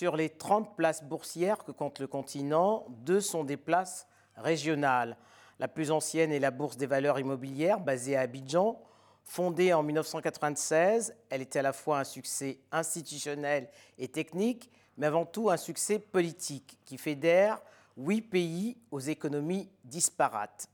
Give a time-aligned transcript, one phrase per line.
[0.00, 5.18] Sur les 30 places boursières que compte le continent, deux sont des places régionales.
[5.58, 8.80] La plus ancienne est la Bourse des valeurs immobilières basée à Abidjan.
[9.24, 15.26] Fondée en 1996, elle était à la fois un succès institutionnel et technique, mais avant
[15.26, 17.60] tout un succès politique qui fédère
[17.98, 20.70] huit pays aux économies disparates.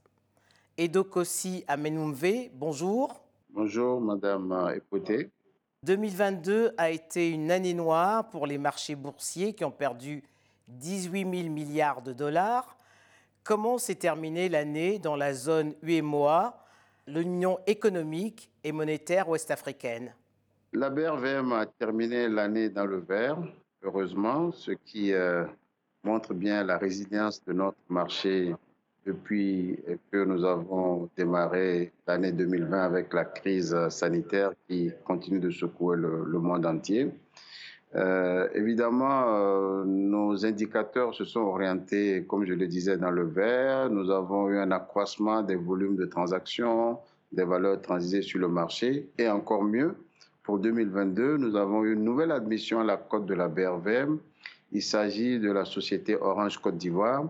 [0.78, 3.24] Edokossi Amenumve, bonjour.
[3.50, 5.32] Bonjour, Madame Epoté.
[5.86, 10.24] 2022 a été une année noire pour les marchés boursiers qui ont perdu
[10.66, 12.76] 18 000 milliards de dollars.
[13.44, 16.58] Comment s'est terminée l'année dans la zone UEMOA,
[17.06, 20.12] l'Union économique et monétaire ouest-africaine?
[20.72, 23.38] La BRVM a terminé l'année dans le vert,
[23.84, 25.44] heureusement, ce qui euh,
[26.02, 28.56] montre bien la résilience de notre marché
[29.06, 29.78] depuis
[30.10, 36.38] que nous avons démarré l'année 2020 avec la crise sanitaire qui continue de secouer le,
[36.40, 37.10] monde entier.
[37.94, 43.88] Euh, évidemment, euh, nos indicateurs se sont orientés, comme je le disais, dans le vert.
[43.88, 46.98] Nous avons eu un accroissement des volumes de transactions,
[47.30, 49.08] des valeurs transitées sur le marché.
[49.18, 49.94] Et encore mieux,
[50.42, 54.18] pour 2022, nous avons eu une nouvelle admission à la cote de la BRVM.
[54.72, 57.28] Il s'agit de la société Orange Côte d'Ivoire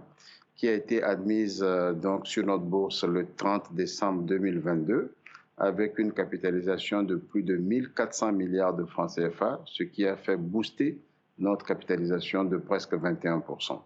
[0.57, 5.15] qui a été admise euh, donc sur notre bourse le 30 décembre 2022
[5.59, 10.37] avec une capitalisation de plus de 1400 milliards de francs CFA, ce qui a fait
[10.37, 11.01] booster
[11.39, 13.81] notre capitalisation de presque 21%.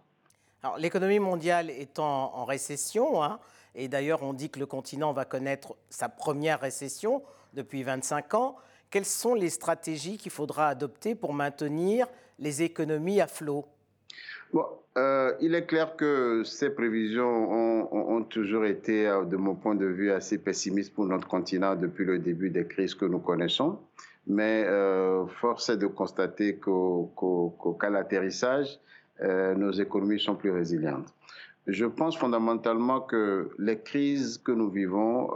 [0.63, 3.39] Alors, l'économie mondiale est en, récession, hein,
[3.73, 8.55] et d'ailleurs on dit que le continent va connaître sa première récession depuis 25 ans.
[8.89, 13.65] Quelles sont les stratégies qu'il faudra adopter pour maintenir les économies à flot?
[14.53, 14.65] Bon,
[14.97, 19.85] euh, il est clair que ces prévisions ont, toujours été, euh, de mon point de
[19.85, 23.79] vue, assez pessimistes pour notre continent depuis le début des crises que nous connaissons.
[24.27, 28.79] Mais euh, force est de constater qu'à l'atterrissage,
[29.21, 31.13] euh, nos économies sont plus résilientes.
[31.67, 35.27] Je pense fondamentalement que les crises que nous vivons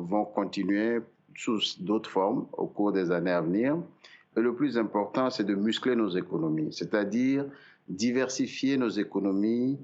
[0.00, 1.00] vont continuer
[1.36, 3.76] sous d'autres formes au cours des années à venir.
[4.36, 7.44] Et le plus important, c'est de muscler nos économies, c'est-à-dire
[7.88, 9.78] diversifier nos économies,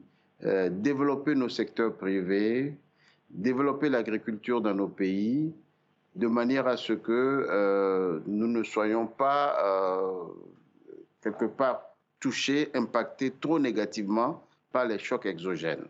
[0.45, 2.75] euh, développer nos secteurs privés,
[3.31, 5.53] développer l'agriculture dans nos pays,
[6.15, 10.25] de manière à ce que euh, nous ne soyons pas euh,
[11.23, 11.83] quelque part
[12.21, 15.85] touchés, impactés trop négativement par les chocs exogènes.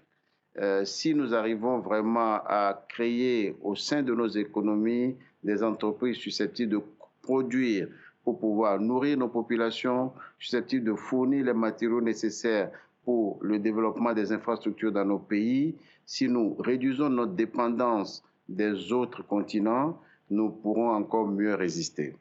[0.85, 6.81] Si nous arrivons vraiment à créer au sein de nos économies des entreprises susceptibles de
[7.23, 7.89] produire
[8.25, 12.71] pour pouvoir nourrir nos populations, susceptibles de fournir les matériaux nécessaires
[13.05, 15.77] pour le développement des infrastructures dans nos pays.
[16.07, 19.99] Si nous réduisons notre dépendance des autres continents,
[20.31, 22.17] nous pourrons encore mieux résister.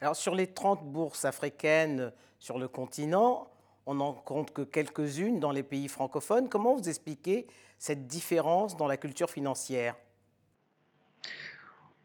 [0.00, 3.48] Alors sur les 30 bourses africaines sur le continent,
[3.86, 6.48] on n'en compte que quelques-unes dans les pays francophones.
[6.48, 7.46] Comment vous expliquez
[7.78, 9.96] cette différence dans la culture financière?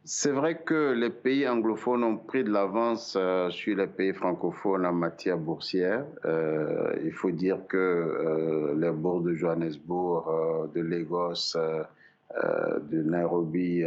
[0.03, 4.84] C'est vrai que les pays anglophones ont pris de l'avance euh, sur les pays francophones
[4.84, 6.06] en matière boursière.
[6.25, 11.56] Euh, il faut dire que euh, les bourses de Johannesburg, de Lagos,
[12.89, 13.84] de Nairobi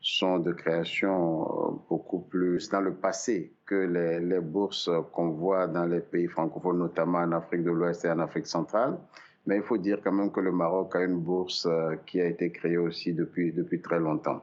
[0.00, 5.86] sont de création beaucoup plus dans le passé que les, les bourses qu'on voit dans
[5.86, 8.98] les pays francophones, notamment en Afrique de l'Ouest et en Afrique centrale.
[9.46, 11.66] Mais il faut dire quand même que le Maroc a une bourse
[12.06, 14.42] qui a été créée aussi depuis, depuis très longtemps.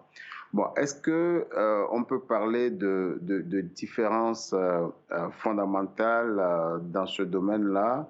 [0.53, 6.77] Bon, est-ce que euh, on peut parler de, de, de différences euh, euh fondamentales euh,
[6.79, 8.09] dans ce domaine-là?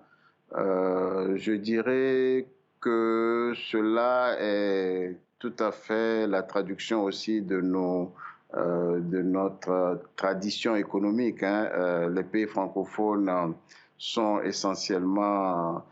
[0.57, 2.47] Euh, Je dirais
[2.79, 8.13] que cela est tout à fait la traduction aussi de nos
[8.53, 11.41] de notre tradition économique.
[11.41, 12.09] Hein.
[12.09, 13.55] les pays francophones
[13.97, 15.85] sont essentiellement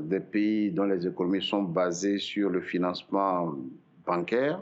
[0.00, 3.54] des pays dont les économies sont basées sur le financement
[4.04, 4.60] bancaire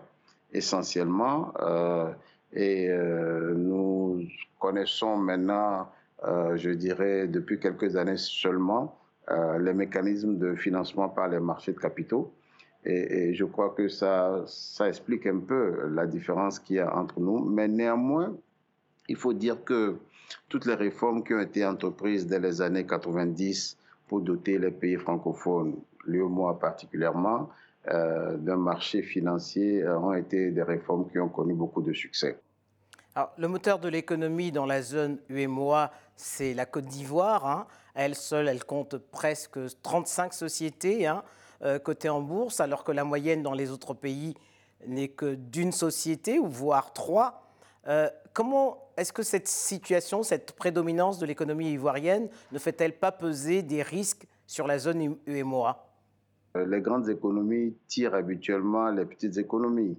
[0.56, 1.52] essentiellement.
[1.60, 2.10] Euh,
[2.52, 4.22] et euh, nous
[4.58, 5.90] connaissons maintenant,
[6.24, 8.98] euh, je dirais, depuis quelques années seulement,
[9.58, 12.32] les mécanismes de financement par les marchés de capitaux.
[12.84, 17.18] Et, je crois que ça, ça explique un peu la différence qu'il y a entre
[17.18, 17.44] nous.
[17.44, 18.36] Mais néanmoins,
[19.08, 19.96] il faut dire que
[20.48, 23.76] toutes les réformes qui ont été entreprises dès les années 90
[24.06, 25.74] pour doter les pays francophones,
[26.06, 27.50] l'UEMOA particulièrement,
[27.88, 32.36] euh, d'un marché financier euh, ont été des réformes qui ont connu beaucoup de succès.
[33.38, 37.46] Le moteur de l'économie dans la zone UMOA, c'est la Côte d'Ivoire.
[37.46, 37.66] Hein.
[37.94, 41.22] Elle seule, elle compte presque 35 sociétés hein,
[41.62, 44.34] euh, cotées en bourse, alors que la moyenne dans les autres pays
[44.84, 47.44] n'est que d'une société, ou voire trois.
[48.32, 53.82] comment est-ce que cette situation, cette prédominance de l'économie ivoirienne ne fait-elle pas peser des
[53.82, 55.86] risques sur la zone UMOA
[56.64, 59.98] Les grandes économies tirent habituellement les petites économies.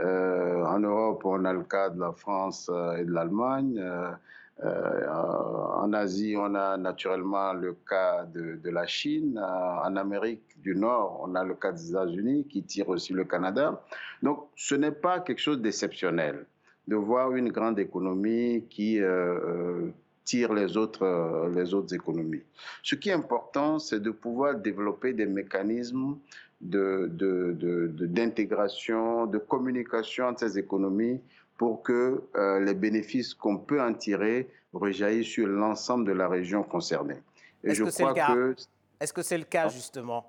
[0.00, 3.78] Euh, en Europe, on a le cas de la France euh, et de l'Allemagne.
[4.64, 9.38] Euh, en Asie, on a naturellement le cas de, la Chine.
[9.38, 13.82] En Amérique du Nord, on a le cas des États-Unis qui tirent aussi le Canada.
[14.22, 16.46] Donc, ce n'est pas quelque chose d'exceptionnel
[16.86, 19.00] de voir une grande économie qui
[20.24, 22.42] tire les autres, les autres économies.
[22.82, 26.16] Ce qui est important, c'est de pouvoir développer des mécanismes
[26.60, 31.20] d'intégration, de, de, de, communication entre ces économies
[31.56, 36.62] pour que euh, les bénéfices qu'on peut en tirer rejaillissent sur l'ensemble de la région
[36.62, 37.22] concernée.
[37.64, 38.36] Est-ce que c'est le cas
[39.00, 40.26] Est-ce que c'est le cas, justement?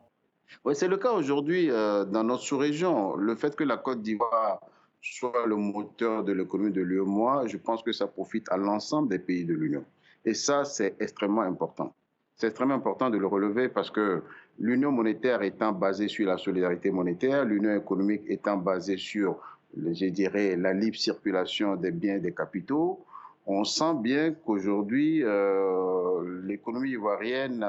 [0.65, 3.15] Oui, c'est le cas aujourd'hui euh, dans notre sous-région.
[3.15, 4.61] Le fait que la Côte d'Ivoire
[5.03, 7.03] soit le moteur de l'économie de l'UE,
[7.47, 9.83] je pense que ça profite à l'ensemble des pays de l'Union.
[10.25, 11.93] Et ça, c'est extrêmement important.
[12.37, 14.23] C'est extrêmement important de le relever parce que
[14.59, 19.37] l'union monétaire étant basée sur la solidarité monétaire, l'union économique étant basée sur,
[19.75, 23.05] je dirais, la libre circulation des biens et des capitaux,
[23.45, 27.65] on sent bien qu'aujourd'hui, euh, l'économie ivoirienne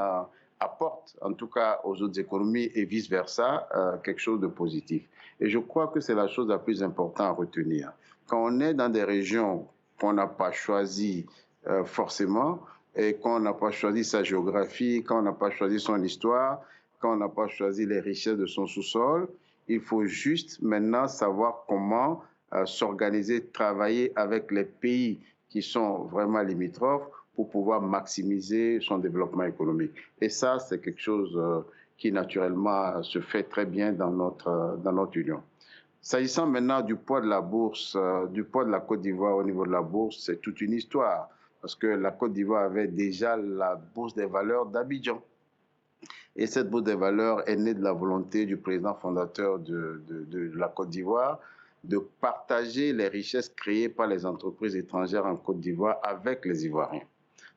[0.61, 5.09] apporte, en tout cas aux autres économies et vice-versa, euh, quelque chose de positif.
[5.41, 7.93] Et je crois que c'est la chose la plus importante à retenir.
[8.27, 9.67] Quand on est dans des régions
[10.01, 11.27] qu'on n'a pas choisies
[11.85, 12.61] forcément,
[12.97, 16.61] et quand on n'a pas choisi sa géographie, quand on n'a pas choisi son histoire,
[17.01, 19.29] quand on n'a pas choisi les richesses de son sous-sol,
[19.69, 22.23] il faut juste maintenant savoir comment
[22.53, 29.45] euh, s'organiser, travailler avec les pays qui sont vraiment limitrophes pour pouvoir maximiser son développement
[29.45, 29.93] économique.
[30.21, 31.61] Et ça, c'est quelque chose euh,
[31.99, 35.43] qui naturellement se fait très bien dans notre, euh, dans notre union.
[36.01, 37.97] S'agissant maintenant du poids de la bourse,
[38.31, 41.31] du poids de la Côte d'Ivoire au niveau de la bourse, c'est toute une histoire
[41.65, 45.23] parce que la Côte d'Ivoire avait déjà la bourse des valeurs d'Abidjan.
[46.37, 50.53] Et cette bourse des valeurs est née de la volonté du président fondateur de, de,
[50.55, 51.41] la Côte d'Ivoire
[51.83, 57.01] de partager les richesses créées par les entreprises étrangères en Côte d'Ivoire avec les Ivoiriens.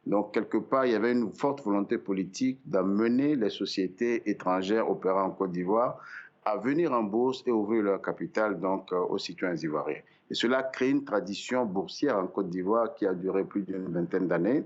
[0.08, 5.24] Donc, quelque part, il y avait une forte volonté politique d'amener les sociétés étrangères opérant
[5.24, 6.00] en Côte d'Ivoire
[6.46, 10.00] à venir en bourse et ouvrir leur capital donc, euh, aux citoyens ivoiriens.
[10.32, 14.30] Et cela crée une tradition boursière en Côte d'Ivoire qui a duré plus d'une vingtaine
[14.30, 14.64] d'années.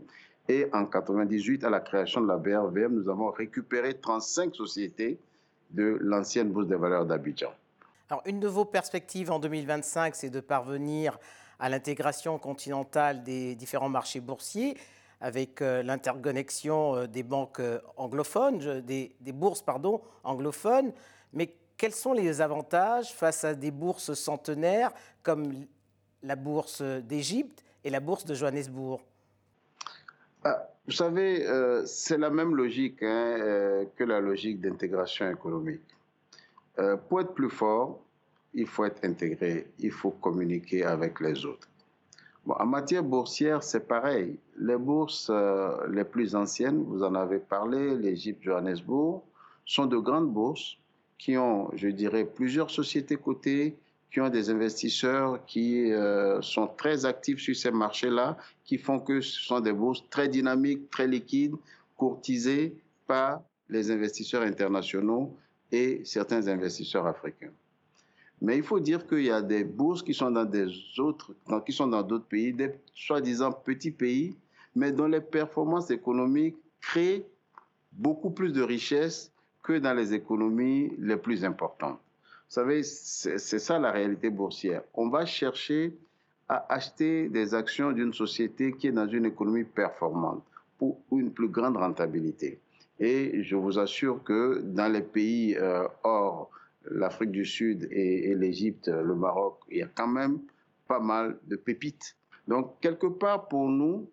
[0.48, 5.18] Et en 98, à la création de la BRVM, nous avons récupéré 35 sociétés
[5.72, 7.52] de l'ancienne Bourse des valeurs d'Abidjan.
[8.12, 11.18] Alors, une de vos perspectives en 2025, c'est de parvenir
[11.60, 14.78] à l'intégration continentale des différents marchés boursiers
[15.22, 17.62] avec euh, l'interconnexion euh, des banques
[17.96, 20.92] anglophones, des, bourses pardon, anglophones.
[21.34, 24.92] Mais quels sont les avantages face à des bourses centenaires
[25.24, 25.54] comme
[26.24, 29.02] la bourse d'Égypte et la bourse de Johannesburg
[30.44, 35.82] ah, Vous savez, euh, c'est la même logique hein, euh, que la logique d'intégration économique.
[36.80, 38.00] Euh, pour être plus fort,
[38.54, 41.68] il faut être intégré, il faut communiquer avec les autres.
[42.46, 44.38] Bon, en matière boursière, c'est pareil.
[44.58, 45.32] Les bourses
[45.90, 49.22] les plus anciennes, vous en avez parlé, l'Égypte, Johannesburg,
[49.66, 50.78] sont de grandes bourses
[51.18, 53.78] qui ont, je dirais, plusieurs sociétés cotées,
[54.12, 59.22] qui ont des investisseurs qui euh, sont très actifs sur ces marchés-là, qui font que
[59.22, 61.56] ce sont des bourses très dynamiques, très liquides,
[61.96, 62.76] courtisées
[63.08, 65.38] par les investisseurs internationaux
[65.72, 67.52] et certains investisseurs africains.
[68.42, 70.68] Mais il faut dire qu'il y a des bourses qui sont dans des
[70.98, 71.34] autres,
[71.66, 74.36] qui sont dans d'autres pays, des soi-disant petits pays,
[74.76, 77.26] mais dont les performances économiques créent
[77.92, 79.32] beaucoup plus de richesses
[79.62, 82.00] que dans les économies les plus importantes.
[82.50, 84.82] Vous savez, c'est ça la réalité boursière.
[84.96, 85.96] On va chercher
[86.50, 90.44] à acheter des actions d'une société qui est dans une économie performante
[90.78, 92.60] pour une plus grande rentabilité.
[93.00, 96.50] Et je vous assure que dans les pays euh, hors
[96.90, 100.40] l'Afrique du Sud et, l'Égypte, le Maroc, il y a quand même
[100.88, 102.16] pas mal de pépites.
[102.48, 104.10] Donc, quelque part, pour nous,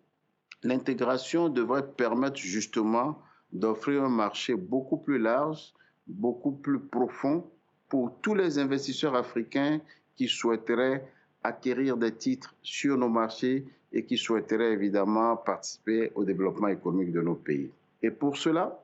[0.63, 3.21] l'intégration devrait permettre justement
[3.51, 5.73] d'offrir un marché beaucoup plus large,
[6.07, 7.49] beaucoup plus profond
[7.87, 9.81] pour tous les investisseurs africains
[10.15, 11.03] qui souhaiteraient
[11.43, 17.21] acquérir des titres sur nos marchés et qui souhaiteraient évidemment participer au développement économique de
[17.21, 17.71] nos pays.
[18.03, 18.79] Et pour cela,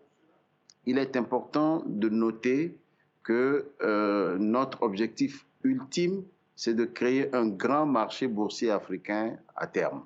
[0.85, 2.77] il est important de noter
[3.25, 6.23] que euh, notre objectif ultime,
[6.55, 10.03] c'est de créer un grand marché boursier africain à terme.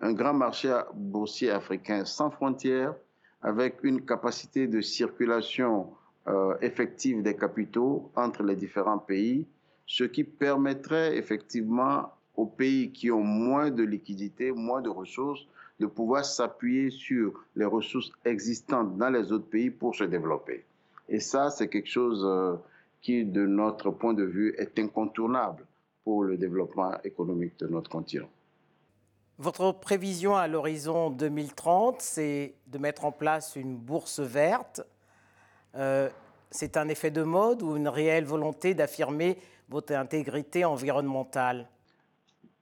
[0.00, 2.94] Un grand marché boursier africain sans frontières,
[3.42, 5.92] avec une capacité de circulation
[6.26, 9.46] euh, effective des capitaux entre les différents pays,
[9.86, 15.46] ce qui permettrait effectivement aux pays qui ont moins de liquidités, moins de ressources,
[15.78, 20.64] de pouvoir s'appuyer sur les ressources existantes dans les autres pays pour se développer.
[21.08, 22.56] Et ça, c'est quelque chose euh,
[23.00, 25.64] qui, de notre point de vue, est incontournable
[26.04, 28.28] pour le développement économique de notre continent.
[29.38, 34.82] Votre prévision à l'horizon 2030, c'est de mettre en place une bourse verte.
[35.76, 36.08] Euh,
[36.50, 39.38] c'est un effet de mode ou une réelle volonté d'affirmer
[39.68, 41.68] votre intégrité environnementale?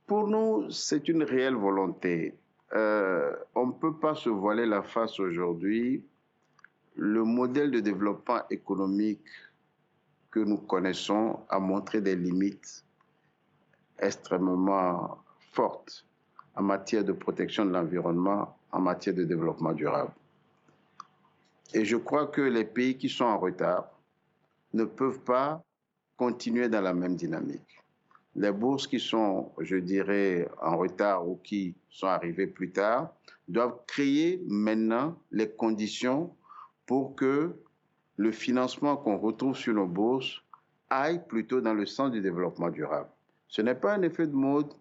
[0.06, 2.34] Pour nous, c'est une réelle volonté.
[2.74, 6.04] Euh, on ne peut pas se voiler la face aujourd'hui.
[6.96, 9.20] Le modèle de développement économique
[10.30, 12.84] que nous connaissons a montré des limites
[13.98, 15.18] extrêmement
[15.52, 16.06] fortes
[16.54, 20.12] en matière de protection de l'environnement, en matière de développement durable.
[21.74, 23.90] Et je crois que les pays qui sont en retard
[24.72, 25.62] ne peuvent pas
[26.16, 27.82] continuer dans la même dynamique.
[28.34, 33.12] Les bourses qui sont, je dirais, en retard ou qui sont arrivées plus tard
[33.48, 36.34] doivent créer maintenant les conditions
[36.86, 37.54] pour que
[38.16, 40.42] le financement qu'on retrouve sur nos bourses
[40.88, 43.10] aille plutôt dans le sens du développement durable.
[43.48, 44.72] Ce n'est pas un effet de mode,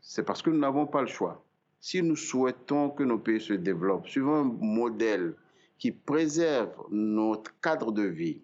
[0.00, 1.42] c'est parce que nous n'avons pas le choix.
[1.80, 5.34] Si nous souhaitons que nos pays se développent suivant un modèle
[5.78, 8.42] qui préserve notre cadre de vie,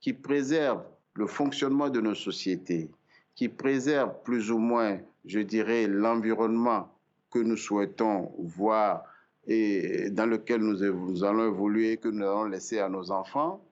[0.00, 2.90] qui préserve le fonctionnement de nos sociétés,
[3.34, 6.92] qui préserve plus ou moins, je dirais, l'environnement
[7.30, 9.04] que nous souhaitons voir
[9.48, 13.64] et dans lequel nous, allons évoluer, que nous allons laisser à nos enfants,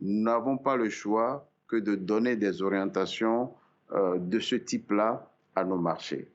[0.00, 3.52] nous n'avons pas le choix que de donner des orientations
[3.92, 6.28] euh, de ce type-là à nos marchés.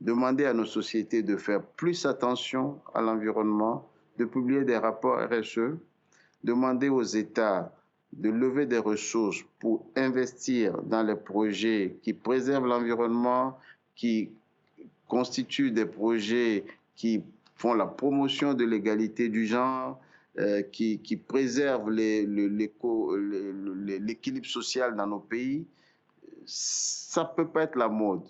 [0.00, 5.76] Demander à nos sociétés de faire plus attention à l'environnement, de publier des rapports RSE,
[6.44, 7.74] demander aux États
[8.12, 13.58] de lever des ressources pour investir dans les projets qui préservent l'environnement,
[13.96, 14.30] qui
[15.08, 20.00] constituent des projets qui font la promotion de l'égalité du genre,
[20.38, 25.66] euh, qui, qui, préservent l'équilibre social dans nos pays,
[26.44, 28.22] ça ne peut pas être la mode.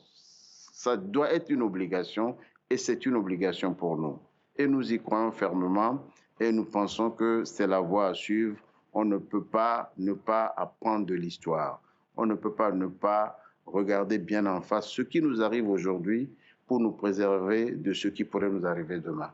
[0.72, 2.36] Ça doit être une obligation
[2.68, 4.18] et c'est une obligation pour nous.
[4.56, 6.04] Et nous y croyons fermement
[6.38, 8.58] et nous pensons que c'est la voie à suivre
[8.94, 11.82] on ne peut pas ne pas apprendre de l'histoire.
[12.16, 16.30] On ne peut pas ne pas regarder bien en face ce qui nous arrive aujourd'hui
[16.66, 19.32] pour nous préserver de ce qui pourrait nous arriver demain.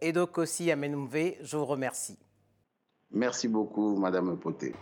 [0.00, 2.18] Et donc aussi, Amenumve, je vous remercie.
[3.10, 4.74] Merci beaucoup, Madame Poté.